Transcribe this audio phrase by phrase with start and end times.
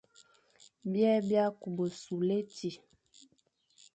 [0.91, 2.69] Byè bia kü besule éti,